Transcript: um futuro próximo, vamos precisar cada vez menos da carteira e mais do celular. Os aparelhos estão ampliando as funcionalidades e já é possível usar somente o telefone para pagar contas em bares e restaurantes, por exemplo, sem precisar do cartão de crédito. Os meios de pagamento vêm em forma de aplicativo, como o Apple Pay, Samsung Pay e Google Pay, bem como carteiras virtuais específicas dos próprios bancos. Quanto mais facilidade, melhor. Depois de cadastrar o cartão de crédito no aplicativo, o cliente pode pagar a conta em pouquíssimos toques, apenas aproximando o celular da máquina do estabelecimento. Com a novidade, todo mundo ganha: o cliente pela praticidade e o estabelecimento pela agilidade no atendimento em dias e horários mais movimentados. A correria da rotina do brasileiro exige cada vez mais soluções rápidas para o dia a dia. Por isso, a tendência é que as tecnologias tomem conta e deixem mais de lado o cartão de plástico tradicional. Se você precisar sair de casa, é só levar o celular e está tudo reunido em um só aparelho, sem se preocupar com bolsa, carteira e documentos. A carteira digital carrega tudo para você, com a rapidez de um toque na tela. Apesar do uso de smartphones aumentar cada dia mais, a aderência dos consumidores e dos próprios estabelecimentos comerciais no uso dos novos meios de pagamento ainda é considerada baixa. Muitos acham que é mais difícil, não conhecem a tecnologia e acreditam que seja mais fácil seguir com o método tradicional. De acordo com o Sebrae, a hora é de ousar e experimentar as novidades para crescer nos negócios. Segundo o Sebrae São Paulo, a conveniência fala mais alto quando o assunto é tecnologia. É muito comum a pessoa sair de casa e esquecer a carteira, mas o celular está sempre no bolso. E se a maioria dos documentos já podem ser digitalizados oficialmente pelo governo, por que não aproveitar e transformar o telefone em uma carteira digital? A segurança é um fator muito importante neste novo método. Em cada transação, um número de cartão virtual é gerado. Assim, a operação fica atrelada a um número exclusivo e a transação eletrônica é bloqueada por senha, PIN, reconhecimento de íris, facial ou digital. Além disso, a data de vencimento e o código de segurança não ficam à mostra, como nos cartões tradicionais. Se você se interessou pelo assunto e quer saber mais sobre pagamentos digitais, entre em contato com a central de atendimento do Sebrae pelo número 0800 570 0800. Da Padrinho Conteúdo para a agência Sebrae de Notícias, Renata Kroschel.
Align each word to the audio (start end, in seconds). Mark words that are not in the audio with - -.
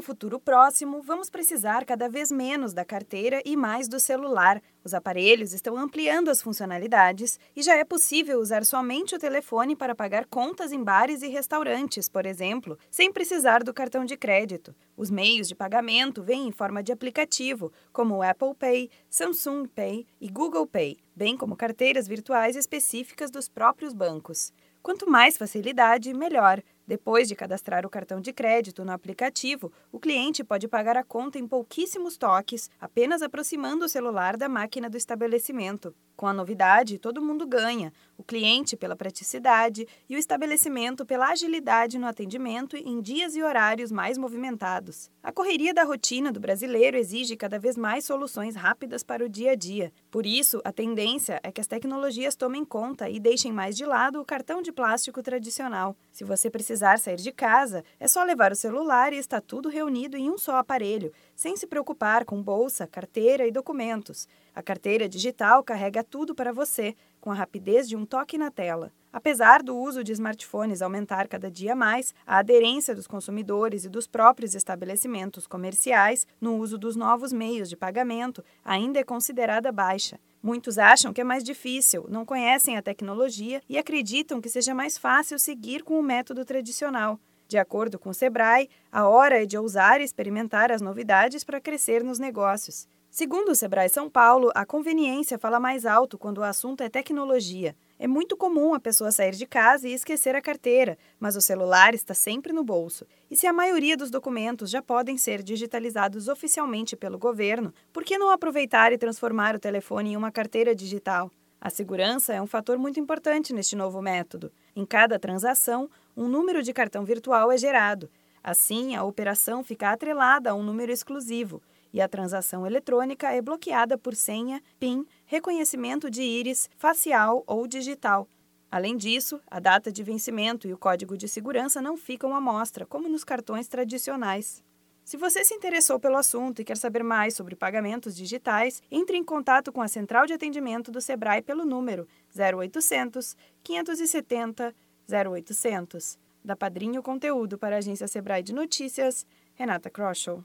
um 0.00 0.02
futuro 0.02 0.40
próximo, 0.40 1.02
vamos 1.02 1.28
precisar 1.28 1.84
cada 1.84 2.08
vez 2.08 2.32
menos 2.32 2.72
da 2.72 2.86
carteira 2.86 3.42
e 3.44 3.54
mais 3.54 3.86
do 3.86 4.00
celular. 4.00 4.62
Os 4.82 4.94
aparelhos 4.94 5.52
estão 5.52 5.76
ampliando 5.76 6.30
as 6.30 6.40
funcionalidades 6.40 7.38
e 7.54 7.62
já 7.62 7.76
é 7.76 7.84
possível 7.84 8.40
usar 8.40 8.64
somente 8.64 9.14
o 9.14 9.18
telefone 9.18 9.76
para 9.76 9.94
pagar 9.94 10.24
contas 10.24 10.72
em 10.72 10.82
bares 10.82 11.20
e 11.20 11.28
restaurantes, 11.28 12.08
por 12.08 12.24
exemplo, 12.24 12.78
sem 12.90 13.12
precisar 13.12 13.62
do 13.62 13.74
cartão 13.74 14.06
de 14.06 14.16
crédito. 14.16 14.74
Os 14.96 15.10
meios 15.10 15.46
de 15.46 15.54
pagamento 15.54 16.22
vêm 16.22 16.48
em 16.48 16.52
forma 16.52 16.82
de 16.82 16.92
aplicativo, 16.92 17.70
como 17.92 18.14
o 18.16 18.22
Apple 18.22 18.54
Pay, 18.58 18.88
Samsung 19.10 19.66
Pay 19.66 20.06
e 20.18 20.30
Google 20.30 20.66
Pay, 20.66 20.96
bem 21.14 21.36
como 21.36 21.54
carteiras 21.54 22.08
virtuais 22.08 22.56
específicas 22.56 23.30
dos 23.30 23.50
próprios 23.50 23.92
bancos. 23.92 24.50
Quanto 24.82 25.10
mais 25.10 25.36
facilidade, 25.36 26.14
melhor. 26.14 26.62
Depois 26.90 27.28
de 27.28 27.36
cadastrar 27.36 27.86
o 27.86 27.88
cartão 27.88 28.20
de 28.20 28.32
crédito 28.32 28.84
no 28.84 28.90
aplicativo, 28.90 29.72
o 29.92 30.00
cliente 30.00 30.42
pode 30.42 30.66
pagar 30.66 30.96
a 30.96 31.04
conta 31.04 31.38
em 31.38 31.46
pouquíssimos 31.46 32.16
toques, 32.16 32.68
apenas 32.80 33.22
aproximando 33.22 33.84
o 33.84 33.88
celular 33.88 34.36
da 34.36 34.48
máquina 34.48 34.90
do 34.90 34.96
estabelecimento. 34.96 35.94
Com 36.16 36.26
a 36.26 36.34
novidade, 36.34 36.98
todo 36.98 37.22
mundo 37.22 37.46
ganha: 37.46 37.92
o 38.18 38.24
cliente 38.24 38.76
pela 38.76 38.96
praticidade 38.96 39.86
e 40.06 40.16
o 40.16 40.18
estabelecimento 40.18 41.06
pela 41.06 41.30
agilidade 41.30 41.96
no 41.96 42.06
atendimento 42.06 42.76
em 42.76 43.00
dias 43.00 43.36
e 43.36 43.42
horários 43.42 43.90
mais 43.92 44.18
movimentados. 44.18 45.10
A 45.22 45.32
correria 45.32 45.72
da 45.72 45.84
rotina 45.84 46.30
do 46.30 46.40
brasileiro 46.40 46.98
exige 46.98 47.36
cada 47.36 47.58
vez 47.58 47.76
mais 47.76 48.04
soluções 48.04 48.54
rápidas 48.54 49.02
para 49.02 49.24
o 49.24 49.28
dia 49.28 49.52
a 49.52 49.54
dia. 49.54 49.92
Por 50.10 50.26
isso, 50.26 50.60
a 50.62 50.72
tendência 50.72 51.40
é 51.42 51.50
que 51.50 51.60
as 51.60 51.66
tecnologias 51.66 52.36
tomem 52.36 52.66
conta 52.66 53.08
e 53.08 53.18
deixem 53.18 53.50
mais 53.50 53.74
de 53.74 53.86
lado 53.86 54.20
o 54.20 54.24
cartão 54.24 54.60
de 54.60 54.72
plástico 54.72 55.22
tradicional. 55.22 55.96
Se 56.12 56.24
você 56.24 56.50
precisar 56.50 56.79
sair 56.98 57.16
de 57.16 57.32
casa, 57.32 57.84
é 57.98 58.08
só 58.08 58.22
levar 58.22 58.52
o 58.52 58.56
celular 58.56 59.12
e 59.12 59.16
está 59.16 59.40
tudo 59.40 59.68
reunido 59.68 60.16
em 60.16 60.30
um 60.30 60.38
só 60.38 60.56
aparelho, 60.56 61.12
sem 61.34 61.56
se 61.56 61.66
preocupar 61.66 62.24
com 62.24 62.42
bolsa, 62.42 62.86
carteira 62.86 63.46
e 63.46 63.50
documentos. 63.50 64.26
A 64.54 64.62
carteira 64.62 65.08
digital 65.08 65.62
carrega 65.62 66.02
tudo 66.02 66.34
para 66.34 66.52
você, 66.52 66.94
com 67.20 67.30
a 67.30 67.34
rapidez 67.34 67.88
de 67.88 67.96
um 67.96 68.04
toque 68.04 68.38
na 68.38 68.50
tela. 68.50 68.92
Apesar 69.12 69.60
do 69.60 69.76
uso 69.76 70.04
de 70.04 70.12
smartphones 70.12 70.80
aumentar 70.80 71.26
cada 71.26 71.50
dia 71.50 71.74
mais, 71.74 72.14
a 72.24 72.38
aderência 72.38 72.94
dos 72.94 73.08
consumidores 73.08 73.84
e 73.84 73.88
dos 73.88 74.06
próprios 74.06 74.54
estabelecimentos 74.54 75.48
comerciais 75.48 76.28
no 76.40 76.56
uso 76.56 76.78
dos 76.78 76.94
novos 76.94 77.32
meios 77.32 77.68
de 77.68 77.76
pagamento 77.76 78.44
ainda 78.64 79.00
é 79.00 79.04
considerada 79.04 79.72
baixa. 79.72 80.20
Muitos 80.40 80.78
acham 80.78 81.12
que 81.12 81.20
é 81.20 81.24
mais 81.24 81.42
difícil, 81.42 82.06
não 82.08 82.24
conhecem 82.24 82.76
a 82.76 82.82
tecnologia 82.82 83.60
e 83.68 83.76
acreditam 83.76 84.40
que 84.40 84.48
seja 84.48 84.74
mais 84.74 84.96
fácil 84.96 85.38
seguir 85.38 85.82
com 85.82 85.98
o 85.98 86.02
método 86.02 86.44
tradicional. 86.44 87.18
De 87.48 87.58
acordo 87.58 87.98
com 87.98 88.10
o 88.10 88.14
Sebrae, 88.14 88.70
a 88.92 89.08
hora 89.08 89.42
é 89.42 89.44
de 89.44 89.58
ousar 89.58 90.00
e 90.00 90.04
experimentar 90.04 90.70
as 90.70 90.80
novidades 90.80 91.42
para 91.42 91.60
crescer 91.60 92.04
nos 92.04 92.20
negócios. 92.20 92.86
Segundo 93.10 93.48
o 93.48 93.54
Sebrae 93.56 93.88
São 93.88 94.08
Paulo, 94.08 94.52
a 94.54 94.64
conveniência 94.64 95.36
fala 95.36 95.58
mais 95.58 95.84
alto 95.84 96.16
quando 96.16 96.38
o 96.38 96.44
assunto 96.44 96.80
é 96.80 96.88
tecnologia. 96.88 97.74
É 97.98 98.06
muito 98.06 98.36
comum 98.36 98.72
a 98.72 98.78
pessoa 98.78 99.10
sair 99.10 99.32
de 99.32 99.46
casa 99.46 99.88
e 99.88 99.92
esquecer 99.92 100.36
a 100.36 100.40
carteira, 100.40 100.96
mas 101.18 101.34
o 101.34 101.40
celular 101.40 101.92
está 101.92 102.14
sempre 102.14 102.52
no 102.52 102.62
bolso. 102.62 103.04
E 103.28 103.34
se 103.34 103.48
a 103.48 103.52
maioria 103.52 103.96
dos 103.96 104.12
documentos 104.12 104.70
já 104.70 104.80
podem 104.80 105.18
ser 105.18 105.42
digitalizados 105.42 106.28
oficialmente 106.28 106.94
pelo 106.94 107.18
governo, 107.18 107.74
por 107.92 108.04
que 108.04 108.16
não 108.16 108.30
aproveitar 108.30 108.92
e 108.92 108.98
transformar 108.98 109.56
o 109.56 109.60
telefone 109.60 110.12
em 110.12 110.16
uma 110.16 110.30
carteira 110.30 110.72
digital? 110.72 111.32
A 111.60 111.68
segurança 111.68 112.32
é 112.32 112.40
um 112.40 112.46
fator 112.46 112.78
muito 112.78 113.00
importante 113.00 113.52
neste 113.52 113.74
novo 113.74 114.00
método. 114.00 114.52
Em 114.74 114.86
cada 114.86 115.18
transação, 115.18 115.90
um 116.16 116.28
número 116.28 116.62
de 116.62 116.72
cartão 116.72 117.04
virtual 117.04 117.50
é 117.50 117.58
gerado. 117.58 118.08
Assim, 118.42 118.94
a 118.94 119.02
operação 119.02 119.64
fica 119.64 119.90
atrelada 119.90 120.50
a 120.52 120.54
um 120.54 120.62
número 120.62 120.92
exclusivo 120.92 121.60
e 121.92 122.00
a 122.00 122.08
transação 122.08 122.66
eletrônica 122.66 123.30
é 123.30 123.40
bloqueada 123.40 123.98
por 123.98 124.14
senha, 124.14 124.62
PIN, 124.78 125.06
reconhecimento 125.26 126.10
de 126.10 126.22
íris, 126.22 126.68
facial 126.76 127.42
ou 127.46 127.66
digital. 127.66 128.28
Além 128.70 128.96
disso, 128.96 129.40
a 129.50 129.58
data 129.58 129.90
de 129.90 130.02
vencimento 130.02 130.68
e 130.68 130.72
o 130.72 130.78
código 130.78 131.16
de 131.16 131.26
segurança 131.26 131.82
não 131.82 131.96
ficam 131.96 132.34
à 132.34 132.40
mostra, 132.40 132.86
como 132.86 133.08
nos 133.08 133.24
cartões 133.24 133.66
tradicionais. 133.66 134.62
Se 135.04 135.16
você 135.16 135.44
se 135.44 135.54
interessou 135.54 135.98
pelo 135.98 136.16
assunto 136.16 136.62
e 136.62 136.64
quer 136.64 136.76
saber 136.76 137.02
mais 137.02 137.34
sobre 137.34 137.56
pagamentos 137.56 138.14
digitais, 138.14 138.80
entre 138.88 139.16
em 139.16 139.24
contato 139.24 139.72
com 139.72 139.82
a 139.82 139.88
central 139.88 140.24
de 140.24 140.34
atendimento 140.34 140.92
do 140.92 141.00
Sebrae 141.00 141.42
pelo 141.42 141.64
número 141.64 142.06
0800 142.32 143.36
570 143.64 144.72
0800. 145.12 146.16
Da 146.44 146.54
Padrinho 146.54 147.02
Conteúdo 147.02 147.58
para 147.58 147.74
a 147.74 147.78
agência 147.78 148.06
Sebrae 148.06 148.42
de 148.42 148.54
Notícias, 148.54 149.26
Renata 149.54 149.90
Kroschel. 149.90 150.44